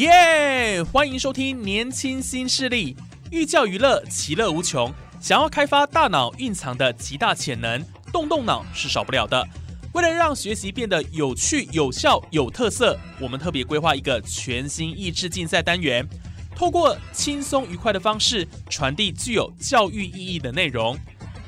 [0.00, 0.82] 耶！
[0.82, 2.94] 欢迎收听《年轻新势力》，
[3.30, 4.90] 寓教于乐，其乐无穷。
[5.20, 9.46] 想要开发大脑蕴藏的极大潜能，动动脑是少不了的。
[9.92, 16.08] 为了让学习变得有趣、有效、有特色，我们特别规划一个全新益智竞赛单元，
[16.56, 20.96] 透过轻松愉快的方式传递具有教育意义的内容。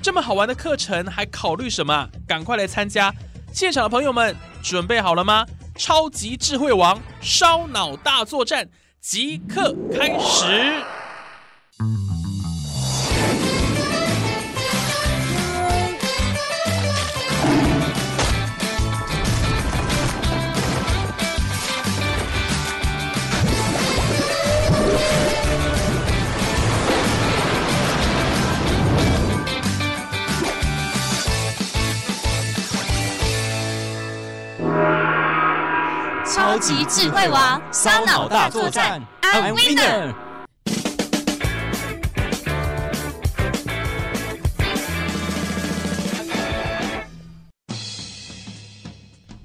[0.02, 2.06] 这么好玩的课程，还考虑什么？
[2.28, 3.14] 赶快来参加！
[3.50, 5.46] 现场的朋友们，准备好了吗？
[5.76, 8.68] 超级智慧王烧脑大作战
[9.00, 11.01] 即刻开始！
[36.52, 40.12] 超级智慧王烧脑大作战，I'm winner。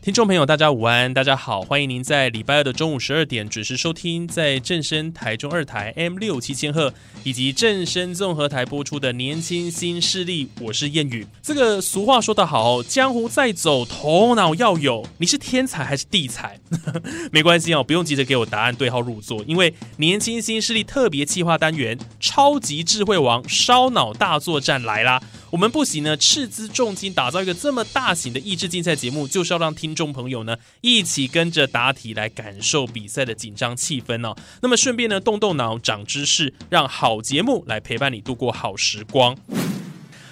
[0.08, 6.94] 听众朋友，大家午安，大家好，欢迎您在礼拜二的中午十二点准时收听，在正声台中二台 M 六七千赫
[7.26, 11.28] 以及正声综合台播出的年轻新势力，我是谚语。
[11.44, 15.06] 这个俗话说得好，江湖再走，头脑要有。
[15.18, 16.58] 你是天才还是地才？
[17.34, 25.22] 没关系哦，不用急着给我答案对号入座，因为年轻新势力特别企划单元超级智慧王烧脑大作战来啦！
[25.50, 34.38] 我们不惜呢斥资重金打造一个这么大型的益智竞赛节目，就是要让听众朋友呢一起跟着答题来感受比赛的紧张气氛哦。
[34.62, 39.36] 那么顺便呢动动脑、长知识，让好节目来陪伴你度过好时光。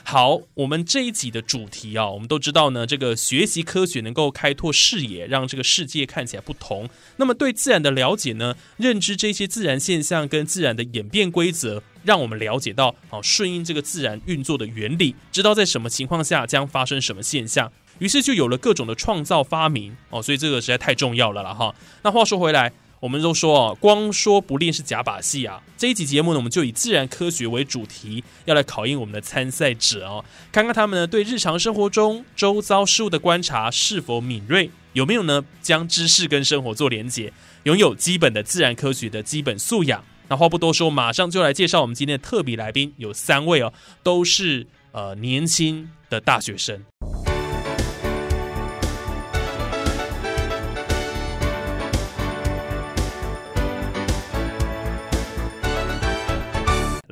[0.07, 6.87] 好，我们这一集的主题啊，我们都知道呢，这个学习科学能够开拓视野，让这个世界看起来不同。
[7.17, 17.71] 那么对自然的了解呢，认知这些自然现象跟自然的演变规则，让我们了解到哦，顺应这个自然运作的原理，知道在什么情况下将发生什么现象。
[17.99, 21.73] 于是就有了各种的创造发明哦，所以这个实在太重要了了哈。
[22.03, 22.71] 那话说回来。
[23.01, 25.61] 我们都说哦，光说不练是假把戏啊！
[25.77, 37.31] 这一集节目呢，我们就以自然科学为主题，要来考验我们的参赛者哦，看看他们呢对日常生活中周遭事物的观察是否敏锐，有没有呢将知识跟生活做连结，
[37.63, 40.03] 拥有基本的自然科学的基本素养。
[40.29, 46.81] 那话不多说，马上就来介绍我们今天的特别来宾，有三位哦，都是呃年轻的大学生。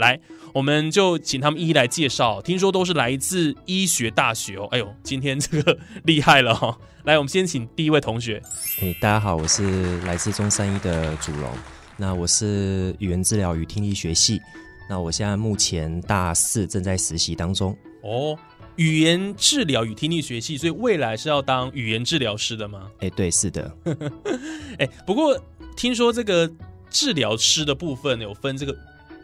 [0.03, 0.19] 来，
[0.51, 2.41] 我们就请他们一一来介绍。
[2.41, 4.67] 听说都是来自医学大学哦。
[4.71, 6.77] 哎呦，今天这个厉害了哈！
[7.05, 8.41] 来，我们先请第一位同学。
[8.81, 11.49] 哎，大家好，我是来自中山医的祖龙。
[11.95, 14.41] 那我是语言治疗与听力学系。
[14.89, 17.73] 那我现在目前大四，正在实习当中。
[18.01, 18.37] 哦，
[18.75, 22.91] 语言治疗与听力学系，所以未来是要当语言治疗师的吗？
[22.99, 23.73] 哎，对，是的。
[24.79, 25.39] 哎，不过
[25.77, 26.51] 听说这个
[26.89, 28.77] 治疗师的部分有分这个。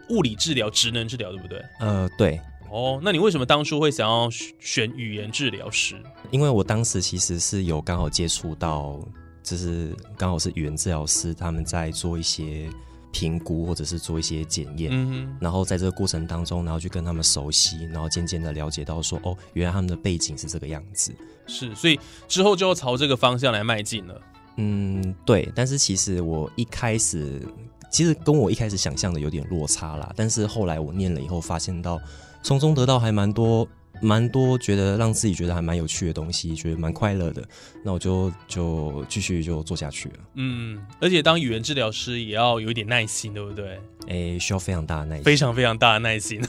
[0.10, 1.64] 物理治疗、职能治疗，对不对？
[1.80, 2.40] 呃，对。
[2.72, 5.96] 哦，那你为什么当初会想要选语言治疗师？
[6.30, 9.00] 因为我当时其实是有刚好接触到，
[9.42, 12.70] 就是刚好是语言治疗师他们在做一些
[13.12, 21.12] 评估或者是做一些检验，嗯然后在这个过程当中，然后去跟他们熟悉，然后渐渐的了解到说，哦，原来他们的背景是这个样子。
[21.48, 24.22] 是，所以之后就要朝这个方向来迈进了。
[24.58, 25.52] 嗯，对。
[25.56, 27.42] 但是其实我一开始。
[27.90, 32.00] 其实跟我一开始想象的有点落差啦，但是后来我念了以后，发现到
[32.44, 33.68] 从中得到还蛮多、
[34.02, 37.44] 蛮多，觉得让自己觉得还蛮有趣的东西，觉得蛮快乐的。
[37.84, 40.16] 那我就就继续就做下去了。
[40.36, 43.80] 嗯，而且当语言治疗师也要有一点耐心，对不对？
[44.08, 46.42] 诶，需要非常大的耐心， 非常非常大的耐心。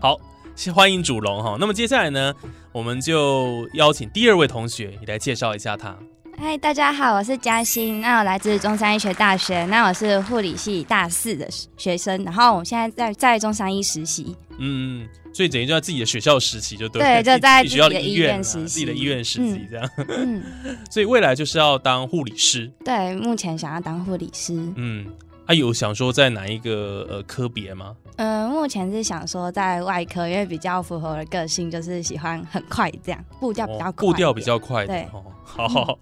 [0.00, 0.20] 好，
[0.54, 1.56] 先欢迎主龙哈。
[1.58, 2.34] 那么接下来呢，
[2.72, 5.96] 我们就邀请第二位同学，你来介绍一下他。
[6.36, 14.36] 嗨，大家好，我是嘉欣，那我来自中山医学大学，那我是护理系大四的学生，然后我现在在在中山医实习。
[14.58, 19.90] 嗯，所以等于就在自己的学校实习就对了，对，就在自己学校的医医院实习，自己的医院实习这样。
[20.08, 20.42] 嗯，
[20.90, 22.70] 所以未来就是要当护理师。
[22.84, 24.54] 对，目前想要当护理师。
[24.76, 25.06] 嗯，
[25.46, 27.94] 啊，有想说在哪一个呃科别吗？
[28.16, 35.24] 嗯、目前是想说在外科，因为比较符合我的个性，就是喜欢很快这样，步调比较快、哦步调比较快的对哦。
[35.56, 35.98] 好，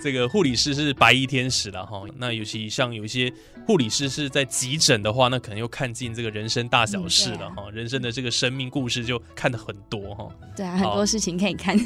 [0.00, 2.02] 这个护理师是白衣天使了哈。
[2.16, 3.30] 那尤其像有一些
[3.66, 7.68] 护理师是在急诊的话，那可能又看尽这个人生大小事了哈。
[7.72, 10.28] 人生的这个生命故事就看的很多哈。
[10.56, 11.76] 对啊，很多事情可以看。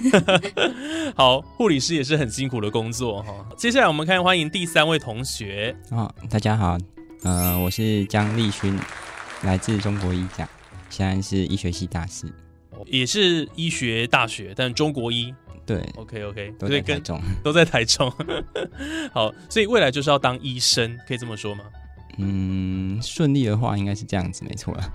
[1.17, 3.47] 好，护理师也是很辛苦的工作哈。
[3.57, 6.79] 接下来我们看欢迎第三位同学，哦，大家好，
[7.23, 8.79] 呃，我是江立勋，
[9.43, 10.49] 来自中国医大，
[10.91, 12.33] 现在是医学系大四，
[12.87, 15.35] 也是医学大学，但中国医。
[15.71, 17.23] 对，OK OK， 都在台中。
[17.45, 18.13] 都在台中。
[19.13, 21.65] 好，所以未来就是要当医生，可以这么说吗？
[22.19, 24.93] 嗯，顺利的话应该是这样子，没错了。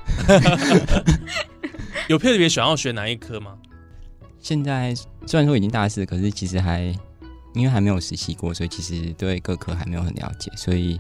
[2.10, 3.58] 有特别想要学哪一科吗？
[4.42, 4.94] 现在
[5.26, 6.94] 虽然说已经大四，可是其实还
[7.54, 11.00] 因为还没有实习过，所以其实对各科还没有很了解，所以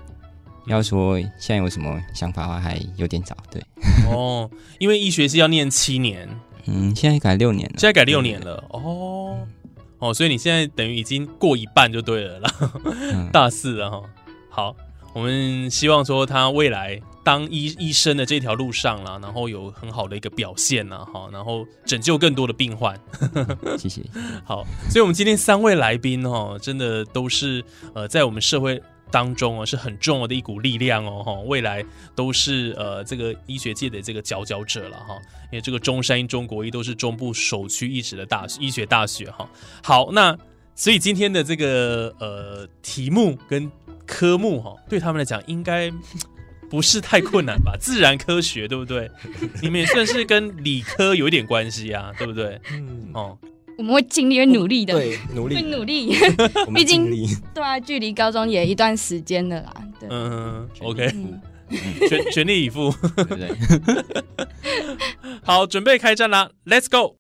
[0.67, 3.35] 要说现在有什么想法的话，还有点早。
[3.51, 3.61] 对，
[4.09, 4.49] 哦，
[4.79, 6.27] 因为医学是要念七年，
[6.65, 8.63] 嗯，现在改六年了，现在改六年了。
[8.69, 9.45] 哦，
[9.99, 12.53] 哦，所以你现在等于已经过一半就对了啦，
[13.13, 14.01] 嗯大四了哈。
[14.49, 14.75] 好，
[15.13, 22.97] 我们希望说他未来当医医生的这条路上啦，然后有很好的一个表现呐，哈，然后拯救更多的病患。
[23.77, 24.01] 谢谢。
[24.43, 27.63] 好，所以我们今天三位来宾哦，真的都是
[27.93, 28.81] 呃，在我们社会
[29.11, 31.85] 当中哦，是很重要的一股力量哦，哈，未来
[32.15, 35.15] 都是呃这个医学界的这个佼佼者了哈。
[35.51, 39.49] 因为这个中山医、中国医都是中部首屈一指的大医学大学哈。
[39.83, 40.37] 好，那
[40.75, 43.71] 所以今天的这个呃题目跟
[44.05, 45.91] 科目哈，对他们来讲应该。
[46.67, 47.73] 不是太困难吧？
[47.79, 49.09] 自然科学对不对？
[49.61, 52.59] 你们也算是跟理科有一点关系啊，对不对？
[52.71, 53.37] 嗯，哦，
[53.77, 56.15] 我们会尽力，会努力的，对，努力会， 努力。
[56.73, 57.09] 毕竟。
[57.53, 59.73] 对啊，距离高中也一段时间了啦。
[59.99, 61.41] 对，嗯，OK，嗯，
[62.07, 62.93] 全全力以赴。
[63.15, 63.49] 对不对？
[65.43, 67.17] 好，准备开战啦，Let's go！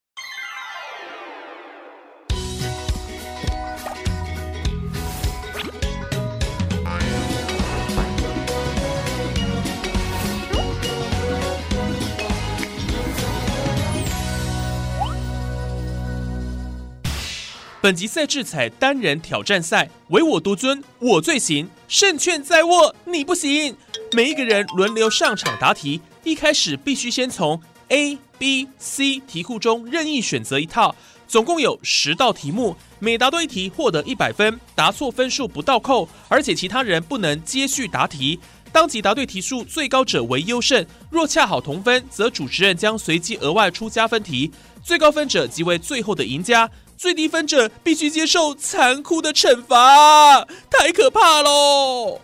[17.85, 23.77] 本集赛制采单人挑战赛，唯我独尊，我最行，胜券在握，你不行。
[24.11, 30.95] 每一个人轮流上场答题，一开始必须先从 A、B、C 题库中任意选择一套，
[31.27, 38.39] 总共有十道题目，每答对一题获得一百分，答错分数不倒扣，而且其他人不能接续答题。
[38.71, 44.51] 当即答对题数最高者为优胜，若恰好同分，则主持人将随机额外出加分题，
[44.83, 46.67] 最高分者即为最后的赢家。
[46.97, 52.21] 最低分者必须接受残酷的惩罚，太可怕喽！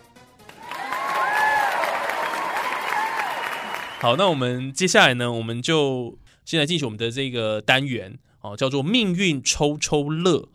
[4.00, 10.48] 好，那我们接下来呢，我们就现在进行我们的这个单元哦，叫做命运抽抽乐。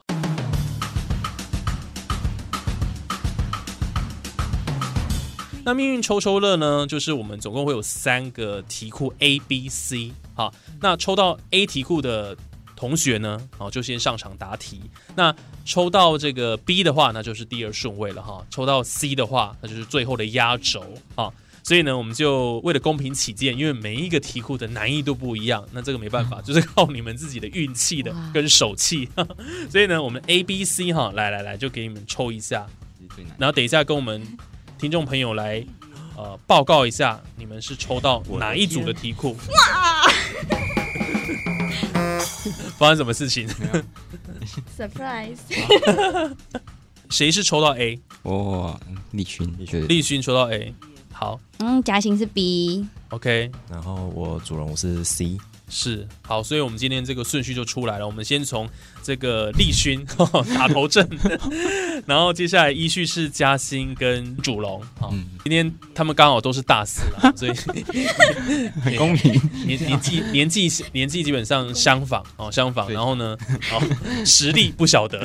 [5.63, 10.13] 那命运抽抽乐呢，就是我们总共会有三个题库 A、B、C。
[10.33, 12.37] 好，那抽到 A 题库的
[12.77, 14.79] 同学呢，哦，就先上场答题。
[15.15, 18.45] 那抽到这个 B 的话，那就是第二顺位了哈。
[18.49, 21.33] 抽到 C 的话，那就是最后的压轴啊。
[21.63, 29.09] 所以呢，我们就为了公平起见，因为每一个题库的难易度不一样，那这个没办法，就是靠你们自己的运气的跟手气。
[29.69, 32.65] 所以呢，我们 A、B、C 哈，来来来，就给你们抽一下。
[33.37, 34.25] 然后等一下跟我们
[34.77, 35.65] 听众朋友来
[36.18, 39.38] 呃报告一下，你们是抽到哪一组的题库？
[42.78, 43.47] 发生什么事情
[44.78, 45.38] ？surprise，
[47.09, 48.00] 谁是抽到 A？
[48.24, 48.80] 哦
[49.12, 50.74] 立勋，对立勋抽到 A。
[51.12, 55.38] 好嗯，嘉欣是 B，，OK，然后我主人我是 C，
[55.69, 58.06] 是好，所以我们今天这个顺序就出来了。
[58.06, 58.69] 我们先从
[59.04, 60.06] 这个立勋
[60.56, 61.07] 打头阵，
[62.06, 64.81] 然后接下来依序是嘉兴跟主龙。
[65.00, 67.52] 好，嗯今天他们刚好都是大四了，所以
[68.83, 69.33] 很公平。
[69.66, 72.92] 年年纪年纪年纪基本上相仿哦，相仿。
[72.92, 73.38] 然后呢，
[73.69, 73.81] 好，
[74.26, 75.19] 实力不晓得。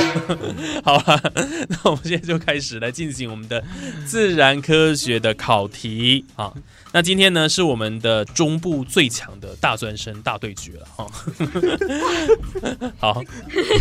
[0.84, 1.32] 好了，
[1.68, 3.62] 那我们现在就开始来进行我们的
[4.06, 5.82] 自然科学的考题。
[5.82, 6.52] 题啊。
[6.94, 11.06] 那今天呢是我们的中部最强的大专生大对决了哈。
[13.00, 13.22] 好，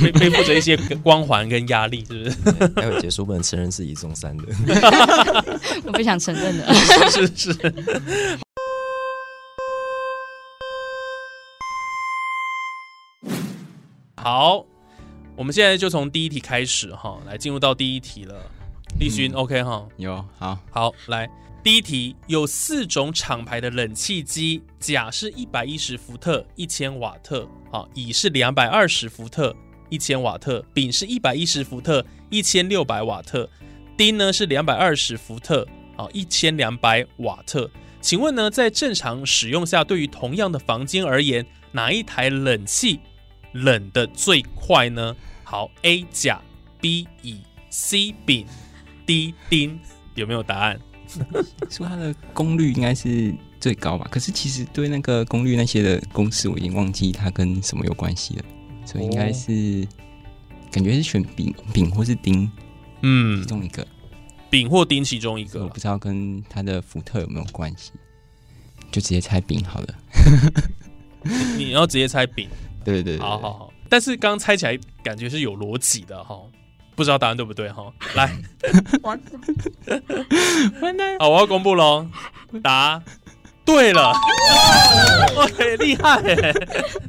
[0.02, 2.68] 背背负着一些光环跟压力，是不是？
[2.74, 4.46] 待会结束不能承认自己中三的。
[5.84, 6.74] 我不想承认的。
[6.74, 7.74] 是是是。
[14.16, 14.66] 好，
[15.36, 18.36] 我们现在就从第一题开始哈，来进入到第一题了。
[19.02, 21.28] 立勋、o k 哈，有好，好来。
[21.64, 29.56] 第一题有四种厂牌的冷气机，甲是一百一十伏特一千瓦特，好，乙是两百二十伏特
[29.90, 33.50] 一千瓦特，丙是一百一十伏特一千六百瓦特，
[33.98, 35.68] 丁呢是两百二十伏特，
[35.98, 37.68] 好，一千两百瓦特。
[38.02, 43.00] 请问呢，在正常使用下，对于同样的房间而言，哪一台冷气
[43.54, 45.16] 冷的最快呢？
[45.44, 46.40] 好，A 甲
[46.80, 47.40] ，B 乙
[47.72, 48.46] ，C 丙
[49.06, 49.80] ，D 丁，
[50.16, 50.80] 有没有答案？
[51.70, 54.08] 说它的功率应该是最高吧？
[54.10, 58.46] 可是其实对那个功率那些的公式，我已经忘记它跟什么有关系了。
[58.86, 59.88] 所以应该是
[60.72, 62.50] 感觉是选丙丙或是丁，
[63.02, 63.86] 嗯其，中一个。
[64.50, 65.80] 丙或丁其中一个我不。
[65.80, 67.92] 知道跟它的福特有没有关系，
[68.92, 69.96] 就直接猜丙好了。
[71.58, 72.50] 你要直接猜丙，
[72.84, 73.74] 对对对，好好好。
[73.88, 76.42] 但是刚刚猜起来感觉是有逻辑的哈，
[77.02, 77.92] 不知道答案对不对哈？
[78.14, 78.30] 来，
[79.02, 79.20] 完
[80.96, 82.08] 蛋，好，我要公布喽，
[82.62, 83.02] 答
[83.66, 84.12] 对了，
[85.36, 85.48] 哇，
[85.80, 86.54] 厉害耶，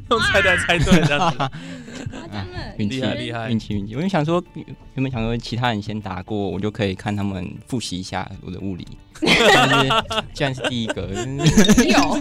[0.09, 1.37] 用猜的猜对了这样子。
[2.79, 3.51] 运气厉害厉害。
[3.51, 3.95] 运气运气！
[3.95, 8.87] 我就想说，原本想说其他人先答过，我就可以看他们复习一下我的物理。
[9.25, 10.03] 但是
[10.33, 11.01] 既然是第一个，
[11.85, 12.19] 有，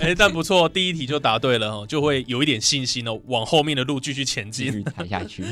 [0.00, 4.66] 哎，但不错，第一题就答对了哦，就会有一点信心哦，往后面的路继续前进。
[4.66, 5.44] 继续抬下去。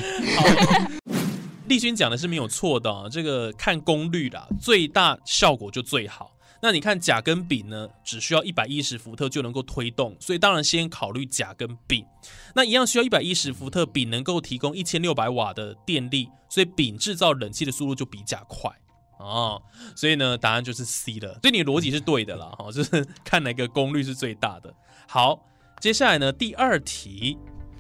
[1.68, 6.32] 立勋讲的是没有错的、哦，这个看功率啦，最大效果就最好。
[6.62, 12.04] 那你看甲跟丙呢，只需要一百一十伏特就能够推动，所以当然先考虑甲跟丙。
[12.54, 18.70] 那一样需要一百一十伏特，丙能够提供一千六百瓦的电力，所以丙制造冷气的速度就比甲快
[19.20, 19.62] 哦。
[19.94, 21.38] 所以呢，答案就是 C 了。
[21.42, 24.74] 所以你的逻辑是对的啦，哈， 就是看哪个功率是最大的。
[25.06, 25.46] 好，
[25.80, 27.38] 接下来呢，第二题。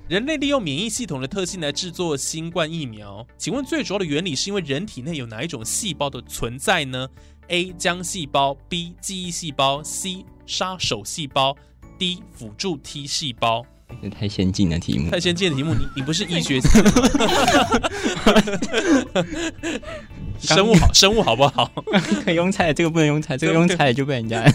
[0.08, 7.06] 人类利用免疫系统的特性来制作新冠疫苗，请问最主要的原理是因为人体内有哪一种细胞的存在呢
[7.46, 7.72] ？A.
[7.74, 8.96] 浆细胞，B.
[9.00, 10.24] 记忆细胞，C.
[10.46, 11.56] 杀手细胞
[11.96, 12.24] ，D.
[12.32, 13.64] 辅助 T 细胞。
[14.02, 16.60] 这太先进的题目太，先进的题目，你你不是医学
[20.40, 21.70] 生物好，生物好不好？
[22.24, 24.42] 可以用猜，这个不能用猜，这个用猜就被人家。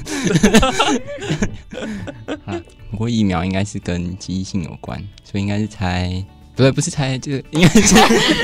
[2.45, 2.59] 啊，
[2.91, 6.23] 不过疫苗应该是跟记忆性有关，所以应该是猜，
[6.55, 7.95] 不对，不是猜，这个应该是，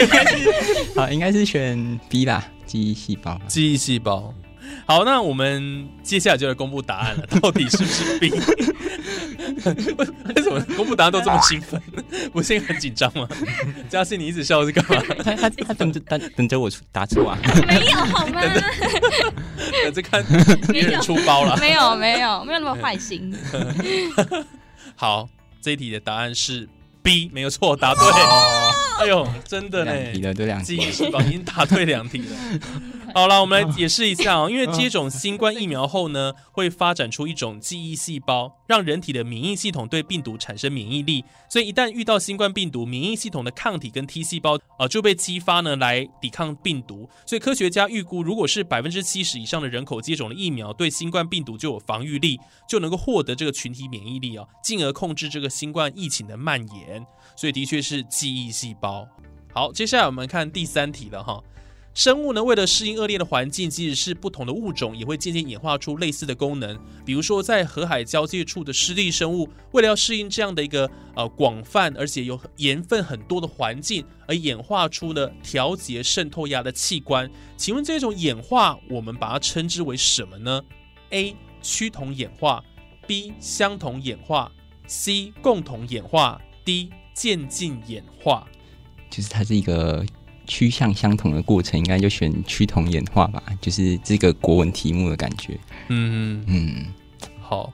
[0.01, 0.37] 应该是，
[0.95, 3.39] 好，应该是选 B 啦，记忆细胞。
[3.47, 4.33] 记忆细胞。
[4.85, 8.29] 好，那我们接下来就来公布答案了，到底是不是 B？
[10.35, 11.81] 为什么公布答案都这么兴奋？
[12.31, 13.27] 不是很紧张吗？
[13.89, 15.01] 嘉欣，你一直笑是干嘛？
[15.23, 17.37] 他他他等着 等等着我出答错啊！
[17.67, 18.41] 没有好吗？
[19.83, 20.23] 等着看
[20.67, 21.55] 别人出包了。
[21.57, 23.33] 没有没有没有那么坏心。
[24.95, 25.29] 好，
[25.61, 26.67] 这一题的答案是
[27.01, 28.03] B，没有错，答对。
[28.99, 30.75] 哎呦，真的呢，两题了，都两题。
[30.75, 32.35] 已经答对两题了。
[33.13, 34.49] 好了，我们来解释一下哦。
[34.49, 41.23] 因为接种新冠疫苗后呢，会发展出一种记忆细胞，让人体的免疫系统对病毒产生免疫力。
[41.49, 47.09] 所以一旦遇到新冠病毒，免疫系统的抗体跟 T 细胞呃就被激发呢来抵抗病毒。
[47.25, 57.05] 所以科学家预估，如果是百分之七十以上的人口接种了疫苗，对新冠病毒就有防御力，就能够获得这个群体免疫力哦，进而控制这个新冠疫情的蔓延。
[57.35, 59.07] 所以的确是记忆细胞。
[59.53, 61.41] 好，接下来我们看第三题了哈。
[61.93, 66.79] 生物呢，为了适应恶劣的环境，即使是不同的物种，也会渐渐演化出类似的功能。
[67.05, 77.29] 比如说，在河海交界处的湿地生物，为了要适应这样的一个呃广泛而且有盐分很多的环境，而演化出了调节渗透压的器官。
[77.57, 80.63] 请问这种演化，我们把它称之为什么呢
[81.09, 81.35] ？A.
[81.61, 82.63] 趋同演化
[83.05, 83.33] ，B.
[83.39, 84.49] 相同演化
[84.87, 85.33] ，C.
[85.41, 86.89] 共同演化，D.
[87.13, 88.47] 渐进演化。
[89.09, 90.05] 就是它是一个
[90.47, 95.59] 趋向相同的过程，应该就选趋同演化吧，就是这个国文题目的感觉。
[95.87, 96.85] 嗯，嗯，
[97.39, 97.71] 好，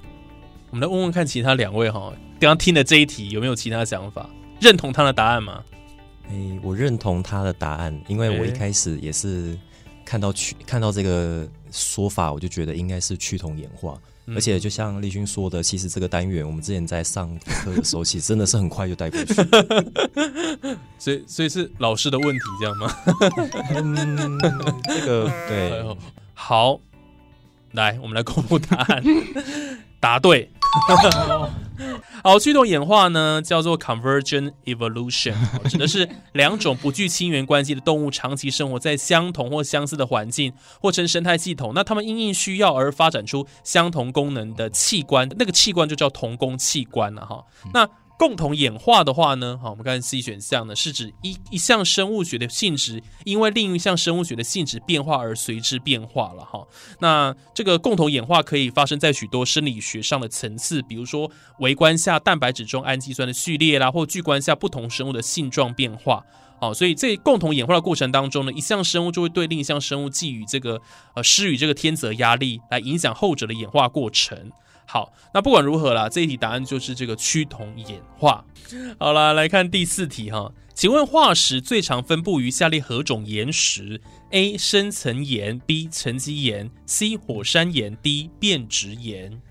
[0.70, 4.30] 我们来问问看其他两位哈，刚刚听的这一题有没有其他想法？
[4.60, 5.64] 认同他的答案吗？
[6.30, 9.58] 诶，我认同他的答案，因为我一开始也是
[10.04, 13.98] 看到趋看到这个说法，我就觉得应该是趋同演化。
[14.28, 19.34] 嗯而且就像立勋说的，其实这个单元我们之前在上课的时候，其实真的是很快就带过去。
[21.00, 22.94] 所以所以是老师的问题这样吗？
[23.74, 24.38] 嗯，
[24.90, 25.98] 这个 哎对，
[26.34, 26.80] 好，
[27.72, 29.04] 来，我们来公布答案，
[30.00, 30.52] 答对。
[32.24, 35.34] 好，趋同演化呢，叫做 convergent evolution，
[35.70, 41.72] 指的是两种不具亲缘关系的动物长期生活在相同或相似的环境，或称生态系统。
[41.76, 47.44] 那它们因应需要而发展出相同功能的器官，那个器官就叫同工器官了哈。
[47.74, 56.66] 那共同演化的话呢，好，我们看 C 选项呢，是指一一项生物学的性质因为另一项生物学的性质变化而随之变化了哈。
[57.00, 66.26] 那这个共同演化可以发生在许多生理学上的层次，比如说微观下蛋白质中氨基酸的序列啦，或巨观下不同生物的性状变化。
[66.60, 70.82] 好，所以在共同演化的过程当中呢，一项生物就会对另一项生物寄予这个
[71.14, 74.52] 呃施予这个天择压力，来影响后者的演化过程。
[74.89, 78.46] 好，那不管如何啦，这一题答案就是这个趋同演化。
[78.98, 84.00] 好啦，来看第四题哈，请问化石最常分布于下列何种岩石
[84.32, 84.58] ？A.
[84.58, 85.89] 深层岩，B.
[85.91, 87.17] 沉积岩，C.
[87.17, 88.29] 火山岩，D.
[88.39, 89.41] 变质岩。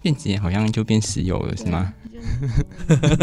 [0.00, 1.92] 变质岩好像就变石油了，是吗？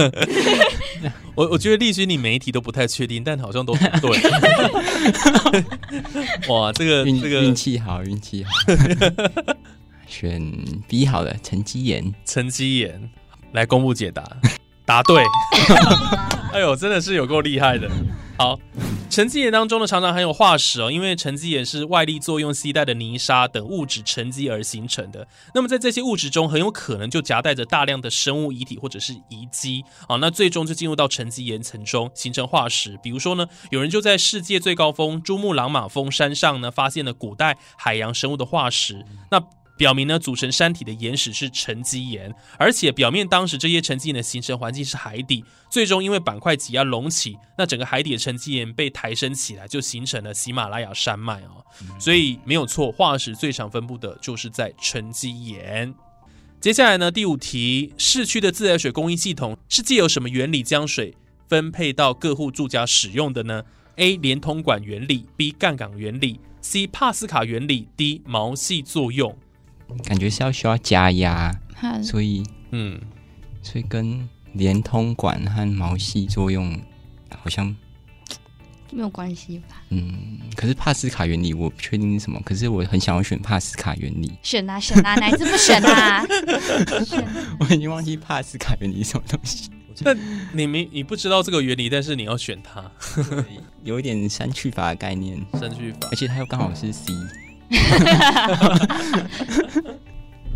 [1.35, 4.11] 我我觉得立勋你每一题都不太确定，但好像都很对。
[6.47, 8.51] 哇，这个运这个运气好，运气好。
[10.09, 10.41] 选
[10.87, 12.13] B 好了，沉积岩。
[12.25, 13.09] 沉积岩
[13.53, 14.23] 来公布解答，
[14.85, 15.23] 答对。
[16.51, 17.87] 哎呦，真的是有够厉害的。
[18.35, 18.57] 好，
[19.09, 25.27] 沉积岩当中呢，常常含有化石哦，因为沉积岩是外力作用携带的泥沙等物质沉积而形成的。
[25.53, 32.97] 那么在这些物质中，很有可能就夹带着大量的生物遗体或者是遗迹啊，那最终就进入到沉积岩层中形成化石。
[33.03, 39.05] 比如说呢，有人就在世界最高峰珠穆朗玛峰山上呢，发现了古代海洋生物的化石。
[39.29, 39.39] 那
[39.79, 51.63] 表明呢，组成山体的岩石是沉积岩，而且表面当时这些沉积岩的形成环境是海底，最终因为板块挤压隆起，那整个海底的沉积岩被抬升起来，就形成了喜马拉雅山脉哦。
[51.97, 55.95] 所以没有错，化石最常分布的就是在沉积岩。
[56.59, 61.15] 接下来呢，第五题，市区的自来水供应系统是借由什么原理将水
[61.47, 63.63] 分配到各户住家使用的呢
[63.95, 64.17] ？A.
[64.17, 65.51] 连通管原理，B.
[65.51, 66.85] 杠杆原理，C.
[66.85, 68.21] 帕斯卡原理，D.
[68.25, 69.37] 毛细作用。
[70.03, 71.53] 感觉是要需要加压，
[72.03, 72.99] 所以嗯，
[73.61, 76.79] 所以跟连通管和毛细作用
[77.37, 77.75] 好像
[78.91, 79.81] 没有关系吧？
[79.89, 86.25] 嗯，可是帕斯卡原理我不确定是什么，可是我很想要选帕斯卡原理，选啊选啊， 哪一次不选啊？
[87.05, 87.23] 选
[87.59, 89.69] 我已经忘记帕斯卡原理是什么东西，
[90.03, 90.17] 但
[90.53, 92.91] 你没你不知道这个原理，但是你要选它，
[93.83, 96.07] 有一点删去法的概念，删去法。
[96.11, 96.15] 而。
[96.15, 97.13] 且它又刚好是 C，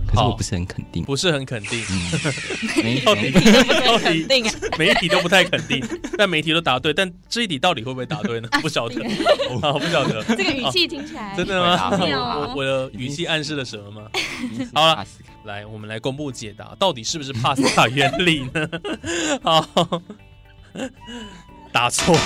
[0.05, 1.83] 可是我不是很肯定，不是很肯定，
[2.83, 3.41] 没到底没
[3.83, 5.83] 到底肯定啊，每一题都不太肯定，
[6.15, 8.47] 但每一题都答对，但这一题到底会不会答对呢？
[8.61, 9.01] 不晓得，
[9.61, 11.89] 啊， 不晓得，这个语气听起来真的吗？
[11.99, 14.03] 我我的语气暗示了什么吗？
[14.75, 15.03] 好了
[15.45, 18.69] 来，我们来公布解答，到底是不是帕斯卡原理呢？
[19.41, 19.67] 好，
[21.73, 22.15] 答错，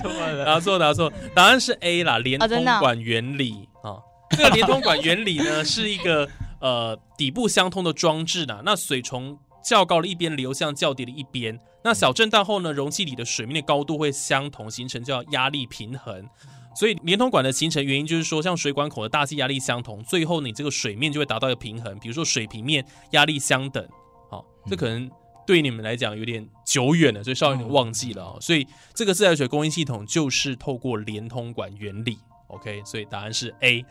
[0.00, 3.98] 错了，答错，答错，答案是 A 啦，连通管原理啊。
[4.30, 6.26] 这个连通管原理呢，是一个
[6.60, 8.62] 呃底部相通的装置呢。
[8.64, 16.26] 那水从较高的一边流向较低的一边，那小震荡后呢，容器里的水面的高度会相同，形成叫压力平衡。
[16.74, 21.98] 所以连通管的形成原因就是说，像水管口的大气压力相同，最后你这个水面就会达到一个平衡。
[21.98, 23.86] 比如说水平面压力相等，
[24.30, 25.10] 好，这可能
[25.46, 28.38] 对你们来讲有点久远了，所以稍微有点忘记了哦。
[28.40, 32.18] 所以这个自来水供应系统就是透过连通管原理。
[32.48, 33.84] OK，所以答案是 A。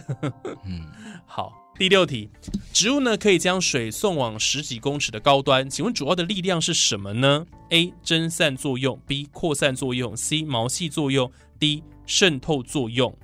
[0.65, 0.85] 嗯，
[1.25, 2.29] 好，第六题，
[2.71, 7.91] 植物呢可以将水送往十几公尺的高端，请问主要的力量是什么呢？A.
[8.03, 9.27] 蒸散作用，B.
[9.31, 10.43] 扩散作用，C.
[10.43, 11.83] 毛细作用，D.
[12.05, 13.17] 渗透作用。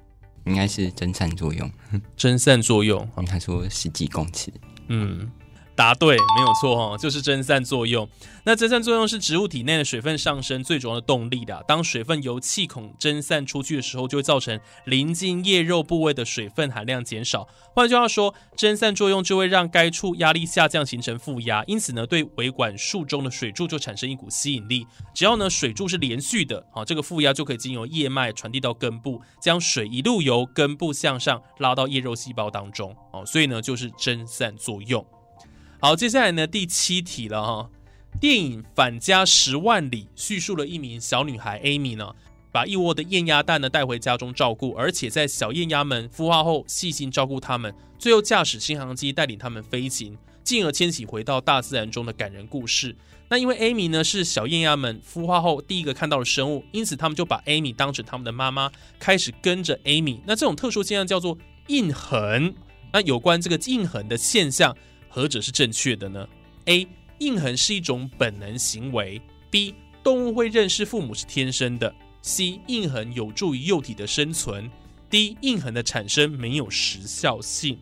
[0.46, 1.70] 应该是蒸散作用，
[2.16, 4.52] 蒸散作用，因为他说十几公尺，
[4.88, 5.30] 嗯，
[5.78, 8.10] 答对，没有错哦，就是蒸散作用。
[8.46, 11.64] 那蒸散作用是植物体内的水分上升最主要的动力的。
[11.68, 17.48] 当水分由气孔蒸散出去的时候，就会造成临近叶肉部位的水分含量减少。
[17.76, 21.64] 换句话说，蒸散作用就会让该处压力下降，形成负压。
[21.68, 24.88] 因此呢，对维管束中的水柱就产生一股吸引力。
[25.14, 32.96] 只要呢水柱是连续的，好，这个负压就可以经由叶脉传递到根部，将水一路由根部向上拉到叶肉细胞当中。
[33.14, 35.06] 哦，所以呢就是蒸散作用。
[35.80, 37.70] 好，接下来呢第七题了哈。
[38.20, 42.16] 电影《返家十万里》叙述了一名小女孩 Amy 呢，
[42.52, 52.96] 把一窝的燕鸭蛋呢带回家中照顾，而且在小燕鸭们孵化后细心照顾它们，最后驾驶新航机带领它们飞行，进而迁徙回到大自然中的感人故事。
[53.30, 60.22] 那因为 Amy 呢是小燕鸭们孵化后第一个看到的生物，因此他们就把 Amy 当成他们的妈妈，开始跟着 Amy。
[60.26, 61.38] 那这种特殊现象叫做
[61.68, 62.56] 印痕。
[62.92, 64.76] 那有关这个印痕的现象，
[65.18, 66.30] 何者是正确的呢
[66.66, 66.88] ？A.
[67.18, 69.20] 印痕是一种本能行为。
[69.50, 69.74] B.
[70.04, 71.92] 动物会认识父母是天生的。
[72.22, 72.62] C.
[72.68, 74.70] 印痕有助于幼体的生存。
[75.10, 75.36] D.
[75.42, 77.80] 印痕的产生没有时效性。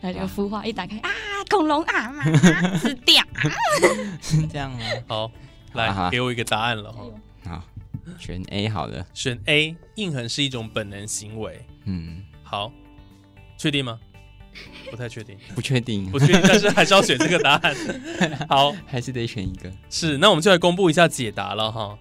[0.00, 1.10] 来这个孵化一打开啊，
[1.50, 3.22] 恐龙啊，妈妈吃掉。
[4.22, 4.78] 是 这样吗？
[5.06, 5.30] 好，
[5.74, 7.04] 来好给我一个答案了哈。
[7.44, 7.64] 好，
[8.18, 9.06] 选 A 好了。
[9.12, 11.66] 选 A，印痕是一种本能行为。
[11.84, 12.72] 嗯，好，
[13.58, 14.00] 确定吗？
[14.90, 17.76] 不太确定， 不确定，不确定，但是还是要选这个答案。
[18.48, 19.70] 好，还是得选一个。
[19.90, 21.98] 是，那我们就来公布一下解答了哈。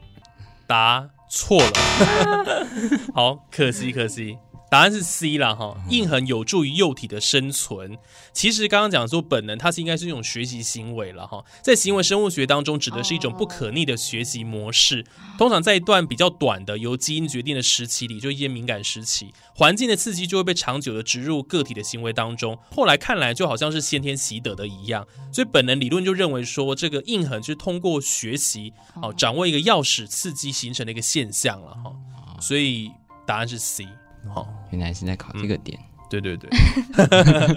[0.65, 2.67] 答错了，
[3.15, 4.37] 好，可惜可惜。
[4.69, 7.97] 答案是 C 啦，哈，印痕有助于幼体的生存。
[8.33, 15.05] 其实刚刚讲说本能，它是应该是一种学习行为了，哈，在行为生物学当中，指的是一种不可逆的学习模式。
[15.37, 22.57] 通常在一段比较短的由基因决定的时期里，就一些敏感时期，环境的刺激就会被长久的植入个体的行为当中。
[22.75, 31.93] 后来看来就好像是先天习得的一样，所以本能理论就认为说，这个印痕就是通过学习，哦，掌握一个钥匙刺激形成的一个现象了，哈。
[32.41, 32.91] 所以
[33.25, 33.87] 答案是 C。
[34.33, 35.79] 好，原来是在考这个点。
[36.09, 36.49] 对对对，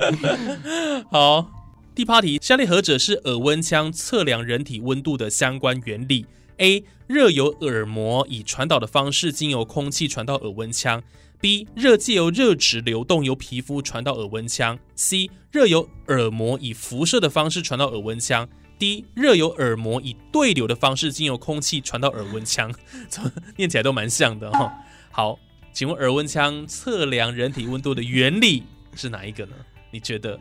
[1.09, 1.49] 好，
[1.95, 6.83] 第八题，下列何者是耳温枪测量人体温度的相关原理？A.
[7.07, 11.01] 热由耳膜以传导的方式经由空气传到耳温枪
[11.41, 11.69] ；B.
[11.77, 15.31] 热借由热值流动由皮肤传到耳温枪；C.
[15.53, 18.49] 热由耳膜以辐射的方式传到耳温枪
[18.81, 19.05] ；D.
[19.15, 22.75] 热由耳膜以对流的方式经由空气传到耳温枪。
[23.57, 24.73] 念起来都蛮像的哈。
[25.13, 25.39] 好。
[25.73, 28.63] 请问耳温枪测量人体温度的原理
[28.95, 29.53] 是哪一个呢？
[29.91, 30.39] 你觉得？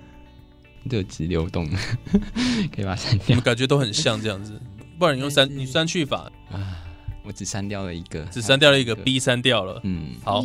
[0.85, 1.69] 热值流动，
[2.73, 3.39] 可以把它删掉。
[3.41, 4.59] 感觉都很像这样子，
[4.97, 6.81] 不然你用删你删去法啊？
[7.23, 9.79] 我只删掉了一个，只删掉了一个 B，删掉了。
[9.83, 10.43] 嗯，好。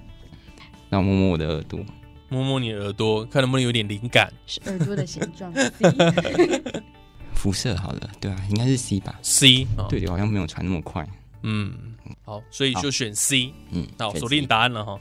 [0.88, 1.80] 那我摸摸我的耳朵，
[2.28, 4.32] 摸摸你的耳朵，看能不能有点灵感。
[4.46, 5.52] 是耳朵的形状。
[7.34, 11.06] 辐射好了，对啊，应该是 C 吧？C，对，好像没有传那么快。
[11.42, 11.72] 嗯，
[12.24, 13.52] 好，所以就选 C。
[13.70, 15.00] 嗯，好，锁定答案了哈。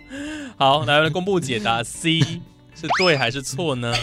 [0.56, 2.20] 好，来来公布解答，C
[2.74, 3.94] 是对还是错呢？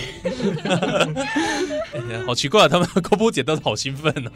[1.94, 4.32] 哎好奇怪，他们公布解答都好兴奋哦，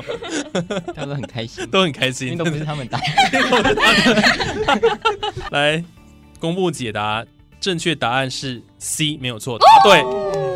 [0.95, 2.99] 他们很开心，都很开心，都不是他们答。
[5.51, 5.83] 来
[6.39, 7.23] 公布解答，
[7.59, 10.50] 正确答案是 C，没有错，答对。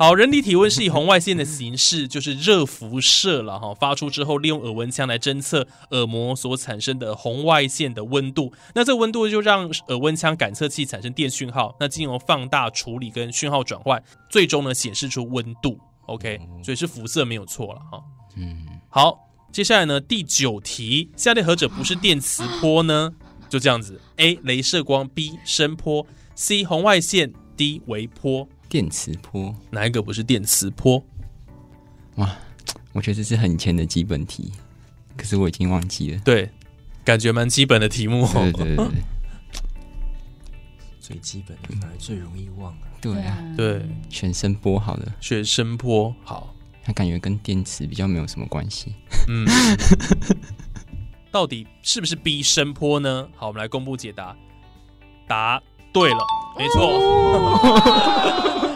[0.00, 8.50] 好，人体体温是以红外线的形式，就是热辐射了哈，发出之后，利用耳温枪来侦测耳膜所产生的红外线的温度。
[8.74, 15.78] 那这个温度就让耳温枪感测器产生电讯号，那经由放大处理跟讯号转换，最终呢显示出温度。
[16.06, 18.02] OK，所以是辐射没有错了哈。
[18.36, 23.12] 嗯，好，接下来呢第九题，下列何者不是电磁波呢？
[23.50, 24.36] 就这样子，A.
[24.36, 25.38] 镭射光，B.
[25.44, 26.64] 声波，C.
[26.64, 27.82] 红外线，D.
[27.84, 28.48] 微波。
[28.70, 31.04] 电磁波哪一个不是电磁波？
[32.14, 32.36] 哇，
[32.92, 34.52] 我觉得这是很浅的基本题，
[35.16, 36.20] 可是我已经忘记了。
[36.24, 36.48] 对，
[37.04, 38.24] 感觉蛮基本的题目。
[38.32, 38.88] 对对对，
[41.00, 42.72] 最基本的反而最容易忘。
[43.00, 46.54] 对啊，对，全声波好了，全声波好。
[46.84, 48.94] 它感觉跟电磁比较没有什么关系。
[49.26, 49.44] 嗯，
[51.32, 53.28] 到底是不是 B 声波呢？
[53.34, 54.36] 好，我们来公布解答。
[55.26, 55.60] 答
[55.92, 56.24] 对了，
[56.58, 57.00] 没错。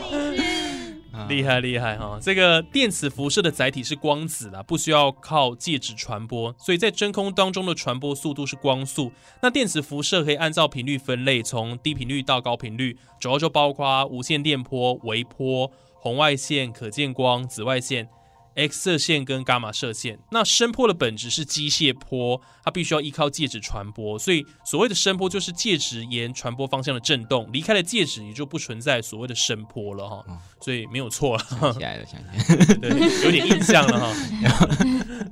[1.27, 2.19] 厉害厉害哈！
[2.21, 9.11] 这个电磁辐射的载体是光子啦，不需要靠介质传播，所以在真空当中的传播速度是光速。
[9.41, 18.07] 那电磁辐射可以按照频率分类，从低频率到高频率，主要就包括无线电波、微波、红外线、可见光、紫外线。
[18.55, 30.25] X 射线跟伽马射线，那声波的本质是机械波，它必须要依靠介质传播，所以所谓的声波就是介质沿传播方向的震动，离开了介质也就不存在所谓的声波了哈，
[30.61, 34.17] 所以没有错了，想起来了，想起来了， 对，有点印象了哈，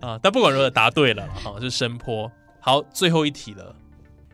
[0.09, 2.31] 啊，但不管如何答对了哈，是声波。
[2.65, 3.75] 好，最后一题了，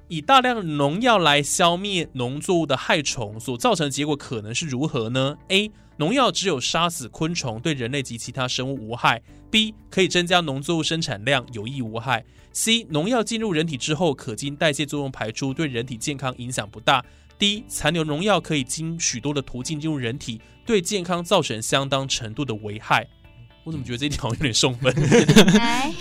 [0.09, 9.21] 以大量农药来消灭农作物的害虫所造成的结果可能是如何呢？A 农药只有杀死昆虫，对人类及其他生物无害。
[9.51, 12.25] B 可以增加农作物生产量，有益无害。
[12.53, 17.05] C 农药进入人体之后，可经代谢作用排出，对人体健康影响不大。
[17.39, 23.07] D 残留农药可以经许多的途径进入人体，对健康造成相当程度的危害。
[23.65, 24.95] 我怎么觉得这一条有点送分？
[25.55, 25.93] 来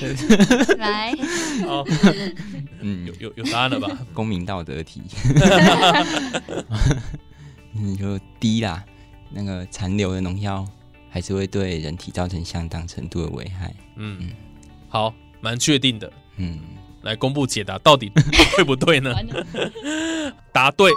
[0.77, 1.13] 来，
[1.67, 1.83] 好，
[2.79, 3.97] 嗯，有有有答案了吧？
[4.13, 5.01] 公民道德题，
[7.75, 8.83] 嗯，就低啦。
[9.29, 10.65] 那个残留的农药
[11.09, 13.73] 还是会对人体造成相当程度的危害。
[13.97, 14.31] 嗯，
[14.87, 16.11] 好，蛮确定的。
[16.37, 16.59] 嗯，
[17.01, 18.09] 来公布解答，到底
[18.55, 19.13] 对不对呢？
[20.53, 20.89] 答对，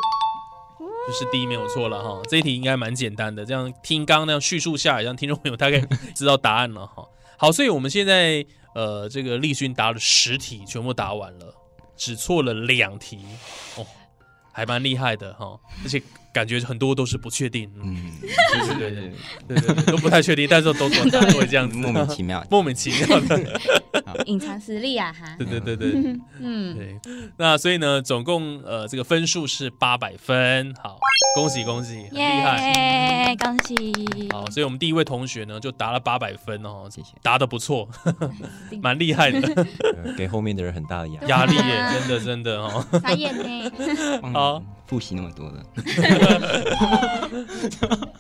[1.11, 2.23] 就是第一没有错了哈。
[2.29, 5.81] 这一题应该蛮简单的，这样听刚刚那样叙述下来，让听众朋友大概
[6.15, 7.05] 知道答案了哈。
[7.37, 8.47] 好，所以我们现在
[8.77, 11.53] 呃，这个立勋答了十题，全部答完了，
[11.97, 13.19] 只错了两题
[13.77, 13.85] 哦，
[14.53, 15.59] 还蛮厉害的哈。
[15.83, 16.01] 而且
[16.33, 19.13] 感觉很多都是不确定，嗯，嗯，对对对对
[19.49, 22.47] 对，对对对，都不太确定，但是都都都会这样子， 莫名其妙。
[22.49, 23.61] 莫名其妙的，
[24.27, 25.37] 隐藏实力啊哈。
[25.39, 26.17] 对对对对。
[26.39, 27.01] 嗯， 对，
[27.37, 30.99] 那所以呢，总共呃这个分数是八百分，好，
[31.35, 32.73] 恭喜恭喜，很厉害。
[32.73, 33.75] 耶，恭喜！
[34.31, 37.89] 好，所以我们第一位同学呢就答了八百分哦，谢谢，答的不错，
[38.83, 39.67] 蛮厉害的，
[40.05, 41.27] 呃给后面的人很大的压力。
[41.29, 42.85] 压力耶，真的真的哦。
[43.03, 43.71] 傻眼呢，
[44.33, 45.63] 好嗯，复习那么多了，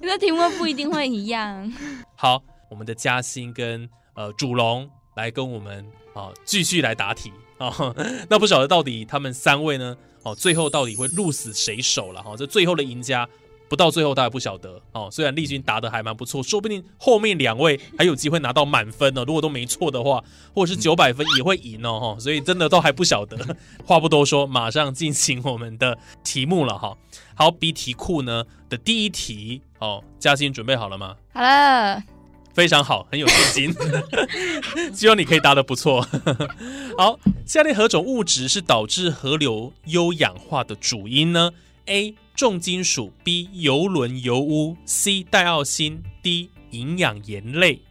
[0.00, 1.72] 这个题目不一定会一样。
[2.16, 7.70] 好，我们的嘉欣跟呃主龙来跟我们啊继续来答题啊、
[8.31, 13.29] 那不晓得到底他们三位呢哦最后到底会鹿死谁手了哈、这最后的赢家。
[13.68, 15.09] 不到最后，大家不晓得哦。
[15.12, 19.23] 虽然丽君答的还蛮不错，说不定后面两位还有机会拿到满分哦。
[19.25, 20.20] 如果都没错的话，
[20.53, 22.01] 或者是九百分也会赢哦。
[22.01, 23.38] 哈，所以真的都还不晓得。
[23.87, 26.99] 话不多说，马上进行我们的题目了哈。
[27.37, 31.14] 好，比题库呢的第一题哦，嘉欣准备好了吗？
[31.33, 32.03] 好了，
[32.53, 33.75] 非常好，很有信心，
[34.93, 36.07] 希望你可以答得不错。
[36.99, 41.51] 好，下列何种物质是导致河流优氧化的主因呢
[41.87, 42.15] ？A.
[42.35, 43.49] 重金属，B.
[43.53, 45.23] 油轮油污，C.
[45.23, 46.51] 戴奥辛，D.
[46.71, 47.83] 营养盐类。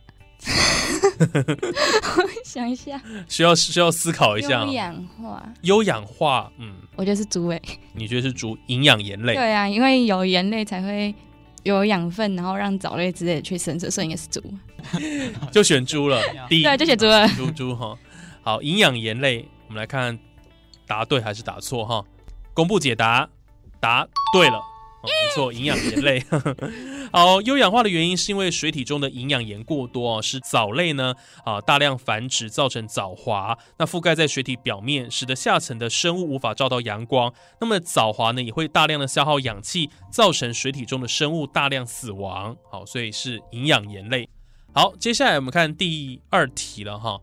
[2.17, 4.72] 我 想一下，需要需要思考一下优哦。
[4.72, 7.62] 氧化，优氧化，嗯，我觉得是猪诶。
[7.93, 9.36] 你觉得是主营养盐类？
[9.36, 11.13] 对啊，因为有盐类才会
[11.75, 14.41] 有养分，然后让藻类之类的去生成，所以应该是猪。
[15.51, 16.21] 就选猪了。
[16.49, 17.27] 第一，对，就选猪了。
[17.29, 17.97] 猪猪哈。
[18.41, 20.17] 好，营养盐类，我们来看
[20.88, 22.03] 答对还是答错哈。
[22.53, 23.29] 公布解答，
[23.79, 24.62] 答对了。
[25.01, 26.23] 哦，没错，营养盐类。
[27.12, 37.33] 好，优氧化的原因是因为水体中的营养盐过多哦，使藻类呢啊大量繁殖，造成藻华，那覆盖在水体表面，使得下层的生物无法照到阳光。
[37.59, 42.55] 那么藻华呢也会大量的消耗氧气，造成水体中的生物大量死亡。
[42.69, 44.29] 好，所以是营养盐类。
[44.71, 47.19] 好，接下来我们看第二题了哈。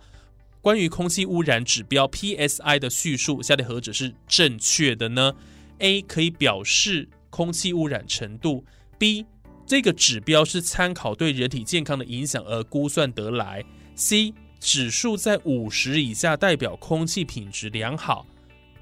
[0.60, 5.32] 关于空气污染指标 PSI 的叙述，下列何者是正确的呢
[5.78, 8.64] ？A 可以表示空气污染程度
[8.98, 9.26] ；B
[9.66, 13.62] 这个指标是参考对人体健康的影响而估算得来
[13.94, 18.26] ；C 指数在五十以下代表空气品质良好。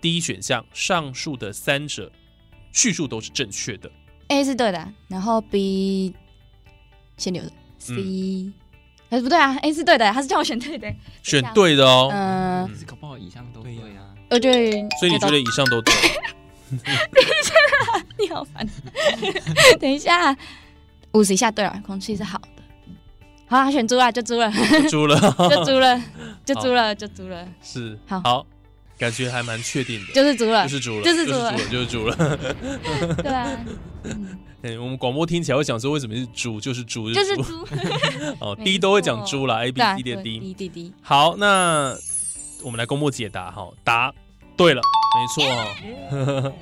[0.00, 2.12] D 选项上述的三者
[2.70, 3.90] 叙述都是正确的。
[4.28, 6.14] A 是对的，然后 B
[7.16, 8.54] 先留着，C 嗯
[9.10, 10.94] 还是不对啊？A 是对的，他是叫我选对的。
[11.24, 14.14] 选对的哦，嗯，其实搞不好以上都对啊。
[14.30, 15.92] 我觉得，所以你觉得以上都对？
[18.18, 18.68] 你好烦。
[19.80, 20.36] 等一下，
[21.12, 22.48] 五十以下对了，空气是好的。
[23.46, 24.50] 好啊，选猪了，就猪了，
[24.90, 26.02] 猪了，就猪了，
[26.44, 28.46] 就猪了，就猪了， 是好好，
[28.98, 30.12] 感觉还蛮确定的。
[30.12, 30.70] 就是猪了就。
[30.70, 32.16] 是猪了，就是猪了就是猪了。
[33.22, 33.50] 对啊，
[34.04, 36.58] 嗯嗯，我们广播听起来会想说，为什么是猪？
[36.58, 37.68] 就是猪，就是猪。
[38.40, 40.38] 哦没，D 都会讲错猪啦 a B C 点对 D。
[40.40, 40.92] D D D。
[41.02, 41.94] 好，那
[42.62, 44.12] 我们来公布解答哈，答
[44.56, 44.80] 对了，
[45.14, 46.52] 没错哦。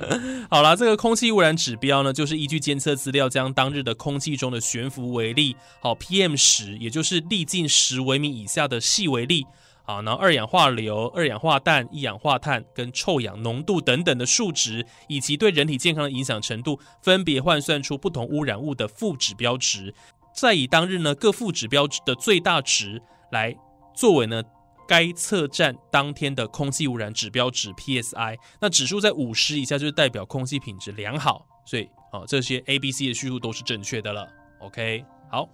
[0.51, 9.47] 好啦，这个空气污染指标呢，就是依据监测资料，将当日的空气中的悬浮微粒，好 PM 十，也就是粒径十微米以下的细微粒。
[9.85, 19.93] 啊，然后二氧化硫、二氧化氮、一氧化碳跟臭氧浓度等等的数值，以及对人体健康的影响程度，分别换算出不同污染物的负指标值，
[20.33, 23.03] 再以当日呢各负指标值的最大值
[23.33, 23.57] 来
[23.93, 24.41] 作为呢
[24.87, 28.37] 该测站当天的空气污染指标值 PSI。
[28.61, 31.47] 那指数在五十以下，就是代表空气品质良好。
[31.65, 34.29] 所以啊，这些 A、B、C 的叙述都是正确的了。
[34.61, 35.49] OK，好。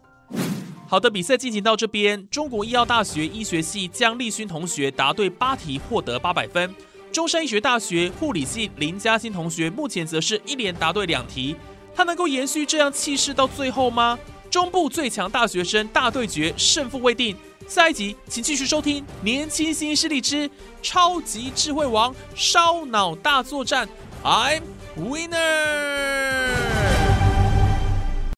[0.87, 6.71] 好的，比赛进行到这边，中国医药大学医学系江立勋同学答对八题，获得八百分；
[7.13, 11.55] 中山医学大学护理系林嘉欣同学目前则是一连答对两题。
[11.95, 14.19] 他能够延续这样气势到最后吗？
[14.51, 17.37] 中部最强大学生大对决，胜负未定。
[17.69, 20.51] 下一集请继续收听《年轻新势力之
[20.81, 23.87] 超级智慧王烧脑大作战》
[24.25, 24.63] ，I'm
[24.97, 26.98] winner。